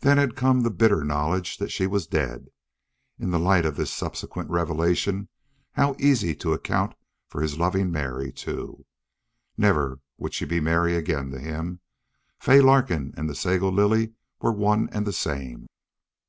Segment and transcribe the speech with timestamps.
[0.00, 2.48] Then had come the bitter knowledge that she was dead.
[3.20, 5.28] In the light of this subsequent revelation
[5.74, 6.96] how easy to account
[7.28, 8.84] for his loving Mary, too.
[9.56, 11.78] Never would she be Mary again to him!
[12.40, 15.68] Fay Larkin and the Sago Lily were one and the same.